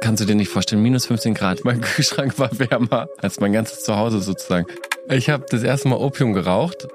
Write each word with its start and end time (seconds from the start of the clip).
Kannst 0.00 0.22
du 0.22 0.26
dir 0.26 0.34
nicht 0.34 0.48
vorstellen, 0.48 0.82
minus 0.82 1.06
15 1.06 1.34
Grad. 1.34 1.64
Mein 1.64 1.80
Kühlschrank 1.82 2.38
war 2.38 2.50
wärmer 2.58 3.08
als 3.18 3.40
mein 3.40 3.52
ganzes 3.52 3.82
Zuhause 3.84 4.20
sozusagen. 4.20 4.66
Ich 5.10 5.28
habe 5.30 5.44
das 5.48 5.62
erste 5.62 5.88
Mal 5.88 5.96
Opium 5.96 6.32
geraucht. 6.32 6.86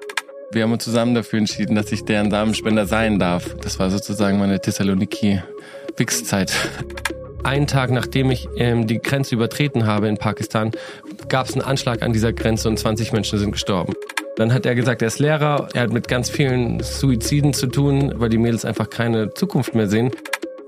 Wir 0.51 0.63
haben 0.63 0.71
uns 0.71 0.83
zusammen 0.83 1.15
dafür 1.15 1.39
entschieden, 1.39 1.75
dass 1.75 1.91
ich 1.91 2.05
deren 2.05 2.29
Samenspender 2.29 2.85
sein 2.85 3.17
darf. 3.19 3.55
Das 3.61 3.79
war 3.79 3.89
sozusagen 3.89 4.37
meine 4.37 4.59
Thessaloniki-Wix-Zeit. 4.59 6.53
Einen 7.43 7.67
Tag 7.67 7.91
nachdem 7.91 8.31
ich 8.31 8.47
ähm, 8.57 8.87
die 8.87 8.99
Grenze 8.99 9.35
übertreten 9.35 9.85
habe 9.85 10.07
in 10.07 10.17
Pakistan, 10.17 10.71
gab 11.27 11.47
es 11.47 11.53
einen 11.53 11.61
Anschlag 11.61 12.01
an 12.03 12.13
dieser 12.13 12.33
Grenze 12.33 12.69
und 12.69 12.77
20 12.77 13.11
Menschen 13.11 13.39
sind 13.39 13.51
gestorben. 13.51 13.93
Dann 14.35 14.53
hat 14.53 14.65
er 14.65 14.75
gesagt, 14.75 15.01
er 15.01 15.09
ist 15.09 15.19
Lehrer, 15.19 15.67
er 15.73 15.81
hat 15.81 15.91
mit 15.91 16.07
ganz 16.07 16.29
vielen 16.29 16.81
Suiziden 16.81 17.53
zu 17.53 17.67
tun, 17.67 18.13
weil 18.15 18.29
die 18.29 18.37
Mädels 18.37 18.65
einfach 18.65 18.89
keine 18.89 19.33
Zukunft 19.33 19.75
mehr 19.75 19.87
sehen. 19.87 20.11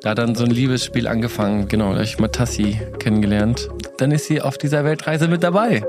Da 0.05 0.11
hat 0.11 0.19
dann 0.19 0.35
so 0.35 0.43
ein 0.43 0.51
Liebesspiel 0.51 1.07
angefangen, 1.07 1.67
genau, 1.67 1.85
da 1.85 1.95
habe 1.95 2.03
ich 2.03 2.19
Matassi 2.19 2.79
kennengelernt. 2.99 3.71
Dann 3.97 4.11
ist 4.11 4.27
sie 4.27 4.39
auf 4.39 4.59
dieser 4.59 4.85
Weltreise 4.85 5.27
mit 5.27 5.41
dabei. 5.41 5.83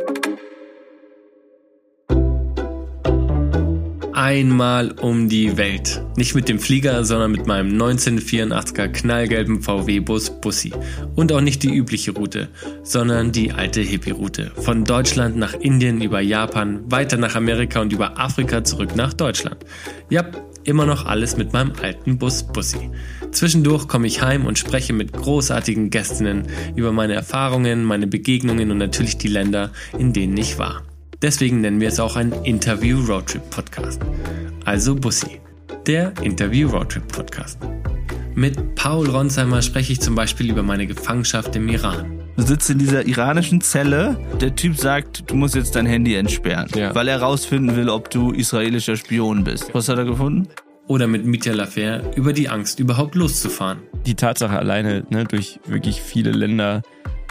Einmal 4.16 4.92
um 4.92 5.28
die 5.28 5.58
Welt. 5.58 6.02
Nicht 6.16 6.34
mit 6.34 6.48
dem 6.48 6.58
Flieger, 6.58 7.04
sondern 7.04 7.32
mit 7.32 7.46
meinem 7.46 7.76
1984er 7.76 8.88
knallgelben 8.88 9.60
VW-Bus 9.60 10.40
Bussi. 10.40 10.72
Und 11.14 11.32
auch 11.32 11.42
nicht 11.42 11.62
die 11.62 11.74
übliche 11.74 12.12
Route, 12.12 12.48
sondern 12.82 13.30
die 13.30 13.52
alte 13.52 13.82
Hippie-Route. 13.82 14.52
Von 14.56 14.84
Deutschland 14.84 15.36
nach 15.36 15.52
Indien 15.52 16.00
über 16.00 16.22
Japan, 16.22 16.90
weiter 16.90 17.18
nach 17.18 17.34
Amerika 17.34 17.82
und 17.82 17.92
über 17.92 18.18
Afrika 18.18 18.64
zurück 18.64 18.96
nach 18.96 19.12
Deutschland. 19.12 19.66
Ja, 20.08 20.24
immer 20.64 20.86
noch 20.86 21.04
alles 21.04 21.36
mit 21.36 21.52
meinem 21.52 21.72
alten 21.82 22.16
Bus 22.16 22.42
Bussi. 22.42 22.88
Zwischendurch 23.32 23.86
komme 23.86 24.06
ich 24.06 24.22
heim 24.22 24.46
und 24.46 24.58
spreche 24.58 24.94
mit 24.94 25.12
großartigen 25.12 25.90
Gästinnen 25.90 26.44
über 26.74 26.90
meine 26.90 27.12
Erfahrungen, 27.12 27.84
meine 27.84 28.06
Begegnungen 28.06 28.70
und 28.70 28.78
natürlich 28.78 29.18
die 29.18 29.28
Länder, 29.28 29.72
in 29.98 30.14
denen 30.14 30.38
ich 30.38 30.58
war. 30.58 30.84
Deswegen 31.22 31.60
nennen 31.60 31.80
wir 31.80 31.88
es 31.88 31.98
auch 32.00 32.16
ein 32.16 32.32
Interview 32.44 33.00
Roadtrip 33.06 33.48
Podcast. 33.50 34.00
Also 34.64 34.94
Bussi, 34.94 35.40
der 35.86 36.12
Interview 36.22 36.68
Roadtrip 36.68 37.06
Podcast. 37.08 37.58
Mit 38.34 38.74
Paul 38.74 39.08
Ronsheimer 39.08 39.62
spreche 39.62 39.92
ich 39.94 40.00
zum 40.00 40.14
Beispiel 40.14 40.50
über 40.50 40.62
meine 40.62 40.86
Gefangenschaft 40.86 41.56
im 41.56 41.68
Iran. 41.70 42.20
Du 42.36 42.42
sitzt 42.42 42.68
in 42.68 42.78
dieser 42.78 43.06
iranischen 43.06 43.62
Zelle. 43.62 44.18
Der 44.42 44.54
Typ 44.54 44.76
sagt, 44.76 45.30
du 45.30 45.36
musst 45.36 45.54
jetzt 45.54 45.74
dein 45.74 45.86
Handy 45.86 46.14
entsperren, 46.16 46.68
Ja. 46.74 46.94
weil 46.94 47.08
er 47.08 47.22
rausfinden 47.22 47.76
will, 47.76 47.88
ob 47.88 48.10
du 48.10 48.32
israelischer 48.32 48.96
Spion 48.96 49.42
bist. 49.42 49.70
Was 49.72 49.88
hat 49.88 49.96
er 49.96 50.04
gefunden? 50.04 50.48
Oder 50.86 51.06
mit 51.06 51.24
Mitya 51.24 51.54
Lafer 51.54 52.14
über 52.14 52.32
die 52.34 52.48
Angst, 52.50 52.78
überhaupt 52.78 53.14
loszufahren. 53.14 53.78
die 54.04 54.14
Tatsache 54.14 54.56
alleine, 54.56 55.04
ne, 55.10 55.24
durch 55.24 55.58
wirklich 55.66 56.00
viele 56.02 56.30
Länder 56.30 56.82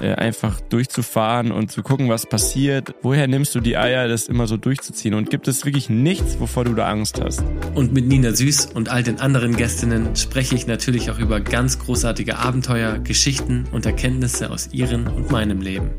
einfach 0.01 0.61
durchzufahren 0.61 1.51
und 1.51 1.71
zu 1.71 1.83
gucken, 1.83 2.09
was 2.09 2.25
passiert. 2.25 2.93
Woher 3.01 3.27
nimmst 3.27 3.55
du 3.55 3.59
die 3.59 3.77
Eier, 3.77 4.07
das 4.07 4.27
immer 4.27 4.47
so 4.47 4.57
durchzuziehen? 4.57 5.13
Und 5.13 5.29
gibt 5.29 5.47
es 5.47 5.65
wirklich 5.65 5.89
nichts, 5.89 6.39
wovor 6.39 6.65
du 6.65 6.73
da 6.73 6.87
Angst 6.87 7.21
hast? 7.21 7.43
Und 7.73 7.93
mit 7.93 8.05
Nina 8.07 8.33
Süß 8.33 8.67
und 8.73 8.89
all 8.89 9.03
den 9.03 9.19
anderen 9.19 9.55
Gästinnen 9.55 10.15
spreche 10.15 10.55
ich 10.55 10.67
natürlich 10.67 11.11
auch 11.11 11.19
über 11.19 11.39
ganz 11.39 11.79
großartige 11.79 12.37
Abenteuer, 12.37 12.99
Geschichten 12.99 13.65
und 13.71 13.85
Erkenntnisse 13.85 14.49
aus 14.49 14.69
ihrem 14.71 15.07
und 15.07 15.31
meinem 15.31 15.61
Leben. 15.61 15.91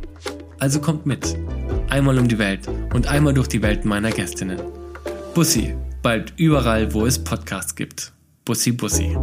Also 0.59 0.81
kommt 0.81 1.07
mit. 1.07 1.37
Einmal 1.91 2.19
um 2.19 2.29
die 2.29 2.39
Welt 2.39 2.69
und 2.95 3.09
einmal 3.09 3.35
durch 3.35 3.49
die 3.49 3.63
Welt 3.63 3.85
meiner 3.85 4.11
Gästinnen. 4.11 4.61
Bussi, 5.35 5.75
bald 6.03 6.33
überall, 6.37 6.95
wo 6.95 7.07
es 7.07 7.23
Podcasts 7.23 7.75
gibt. 7.75 8.13
Bussi, 8.45 8.73
Bussi. 8.73 9.17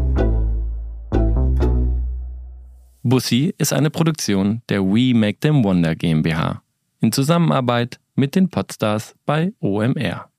Bussi 3.06 3.54
ist 3.58 3.74
eine 3.74 3.90
Produktion 3.90 4.62
der 4.70 4.82
We 4.82 5.14
Make 5.14 5.40
Them 5.40 5.62
Wonder 5.66 5.94
GmbH 5.94 6.64
in 7.02 7.12
Zusammenarbeit 7.12 8.00
mit 8.16 8.34
den 8.34 8.50
Podstars 8.50 9.14
bei 9.26 9.52
OMR. 9.60 10.30